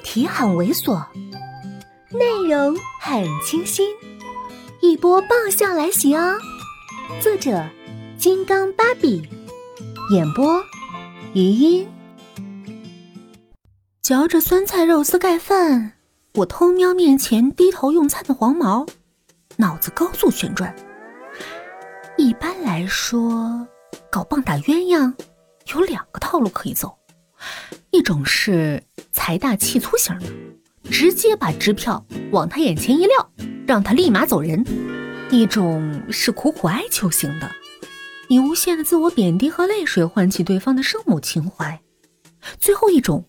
[0.00, 1.04] 题很猥琐，
[2.10, 3.88] 内容很清新，
[4.80, 6.38] 一波爆笑来袭哦！
[7.20, 7.64] 作者：
[8.18, 9.22] 金刚芭比，
[10.12, 10.62] 演播：
[11.34, 11.88] 余音。
[14.02, 15.92] 嚼着酸菜肉丝盖饭，
[16.34, 18.86] 我偷瞄面前低头用餐的黄毛，
[19.56, 20.74] 脑子高速旋转。
[22.16, 23.66] 一般来说，
[24.10, 25.14] 搞棒打鸳鸯
[25.74, 26.96] 有两个套路可以走。
[27.90, 28.82] 一种是
[29.30, 30.26] 财大气粗型的，
[30.90, 33.30] 直接把支票往他眼前一撂，
[33.64, 34.64] 让他立马走人；
[35.30, 37.48] 一种是苦苦哀求型的，
[38.28, 41.78] 以无限的自我贬低和泪水唤起对方的圣母情怀；
[42.58, 43.24] 最后一种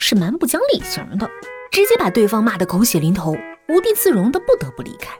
[0.00, 1.30] 是蛮不讲理型的，
[1.70, 3.34] 直接把对方骂得狗血淋头，
[3.70, 5.18] 无地自容的不得不离开。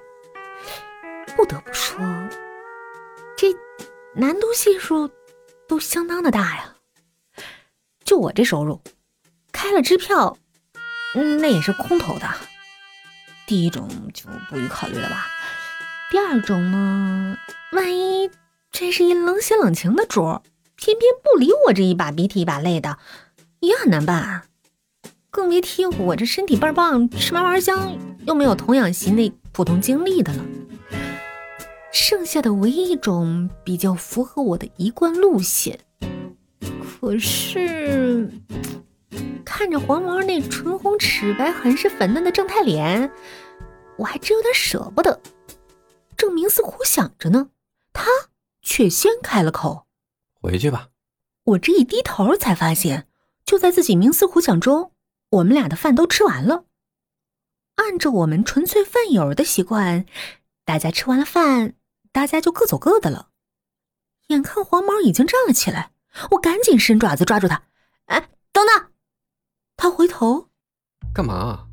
[1.34, 1.97] 不得不说，
[3.34, 3.47] 这
[4.15, 5.09] 难度系数
[5.67, 6.77] 都相当的大呀。
[8.05, 8.79] 就我这收入，
[9.62, 10.37] 开了支票，
[11.15, 12.29] 嗯，那也是空头的。
[13.47, 15.28] 第一种就不予考虑了吧。
[16.11, 17.36] 第二种呢，
[17.70, 18.28] 万一
[18.73, 20.41] 这是一冷血冷情的主，
[20.75, 22.98] 偏偏不理我这一把鼻涕一把泪的，
[23.61, 24.42] 也很难办。
[25.31, 30.45] 更别提我这身体倍儿棒、吃嘛嘛香，又没有童养媳那普通经历的了。
[31.92, 35.79] 剩下的唯一一种比较符合我的一贯路线。
[37.01, 38.29] 可是，
[39.62, 43.08] 看着黄毛那唇红齿白、很是粉嫩的正太脸，
[43.96, 45.20] 我还真有点舍不得。
[46.16, 47.48] 正冥思苦想着呢，
[47.92, 48.10] 他
[48.60, 49.86] 却先开了口
[50.42, 50.88] ：“回去吧。”
[51.46, 53.06] 我这一低头，才发现，
[53.44, 54.90] 就在自己冥思苦想中，
[55.30, 56.64] 我们俩的饭都吃完了。
[57.77, 60.06] 按照我们纯粹饭友的习惯，
[60.64, 61.74] 大家吃完了饭，
[62.10, 63.28] 大家就各走各的了。
[64.27, 65.92] 眼看黄毛已经站了起来。
[66.33, 67.62] 我赶紧伸爪子抓住他，
[68.06, 68.28] 哎！
[69.83, 70.47] 他回头，
[71.12, 71.66] 干嘛？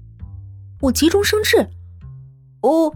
[0.81, 1.69] 我急中生智，
[2.59, 2.89] 我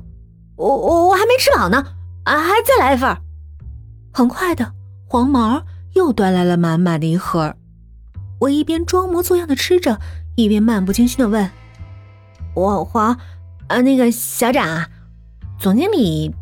[0.55, 1.85] 我我我还没吃饱呢，
[2.23, 3.15] 啊，还再来一份。
[4.11, 4.73] 很快的，
[5.05, 7.55] 黄毛又端来了满满的一盒。
[8.39, 9.99] 我一边装模作样的吃着，
[10.35, 11.47] 一边漫不经心的问
[12.55, 13.15] ：“我黄，
[13.67, 14.89] 呃，那个小展啊，
[15.59, 16.33] 总经理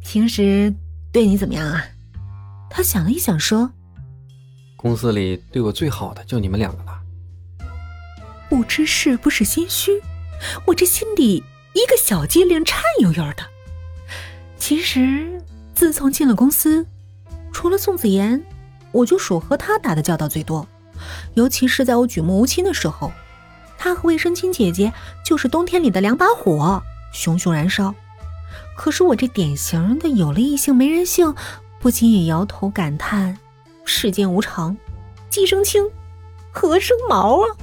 [0.00, 0.72] 平时
[1.10, 1.82] 对你怎么样啊？”
[2.70, 3.72] 他想了一想，说。
[4.76, 7.01] 公司里对我最好的就你们两个了。
[8.52, 10.02] 不知是不是心虚，
[10.66, 11.42] 我这心里
[11.72, 13.36] 一个小机灵颤悠悠的。
[14.58, 15.40] 其实
[15.74, 16.86] 自从进了公司，
[17.50, 18.44] 除了宋子妍，
[18.92, 20.68] 我就属和他打的交道最多。
[21.32, 23.10] 尤其是在我举目无亲的时候，
[23.78, 24.92] 他和卫生清姐姐
[25.24, 26.82] 就是冬天里的两把火，
[27.14, 27.94] 熊熊燃烧。
[28.76, 31.34] 可是我这典型的有了异性没人性，
[31.80, 33.38] 不禁也摇头感叹。
[33.86, 34.76] 世间无常，
[35.30, 35.82] 鸡生青，
[36.50, 37.56] 何生毛啊！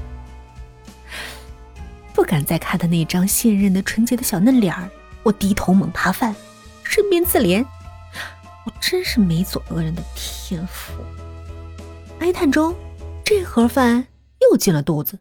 [2.20, 4.90] 不敢再看他那张信任的纯洁的小嫩脸儿，
[5.24, 6.36] 我低头猛扒饭，
[6.84, 7.66] 顺便自怜，
[8.66, 10.92] 我真是没做恶人的天赋。
[12.20, 12.76] 哀叹中，
[13.24, 14.06] 这盒饭
[14.42, 15.20] 又进了肚子。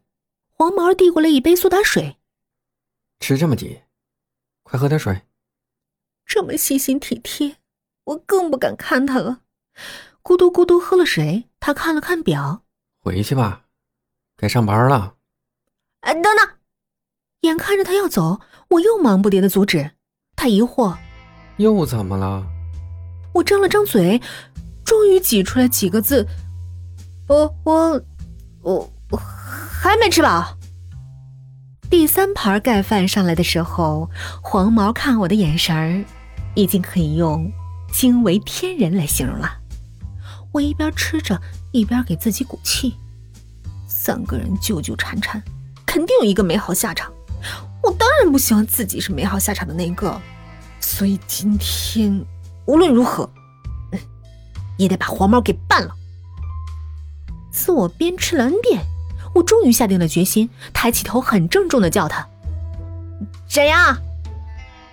[0.49, 2.17] 黄毛递过来一杯苏打水，
[3.21, 3.83] 吃这么急，
[4.65, 5.23] 快喝点水。
[6.27, 7.59] 这么细心体贴，
[8.07, 9.43] 我更不敢看他了。
[10.21, 12.65] 咕嘟咕嘟喝了水，他看了看表，
[12.99, 13.67] 回去吧，
[14.37, 15.15] 该上班了。
[16.01, 16.48] 哎，等等！
[17.43, 18.41] 眼看着他要走，
[18.71, 19.93] 我又忙不迭的阻止。
[20.35, 20.97] 他疑惑：
[21.57, 22.45] 又怎么了？
[23.33, 24.21] 我张了张嘴，
[24.85, 26.27] 终于挤出来几个字：
[27.29, 28.03] 我我
[28.63, 30.57] 我我还没吃饱。
[31.89, 34.11] 第三盘盖饭上来的时候，
[34.43, 36.05] 黄毛看我的眼神儿，
[36.55, 37.51] 已经可以用
[37.93, 39.59] 惊为天人来形容了。
[40.53, 42.95] 我一边吃着，一边给自己鼓气。
[43.87, 45.41] 三个人纠纠缠缠，
[45.87, 47.13] 肯定有一个没好下场。
[48.39, 50.17] 不希望自己是美好下场的那一个，
[50.79, 52.25] 所以今天
[52.67, 53.29] 无论如何，
[54.77, 55.93] 也得把黄毛给办了。
[57.51, 58.85] 自我鞭笞了 N 遍，
[59.35, 62.29] 我终于下定了决心，抬起头，很郑重的叫他
[63.51, 63.99] ：“谁呀。”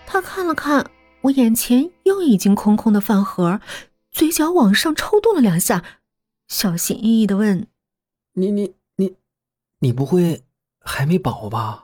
[0.07, 0.89] 他看了看
[1.21, 3.61] 我眼前又已经空空的饭盒。
[4.11, 5.83] 嘴角往上抽动了两下，
[6.47, 7.67] 小心翼翼的问
[8.33, 9.17] ：“你你你，
[9.81, 10.43] 你不会
[10.79, 11.83] 还没饱吧？”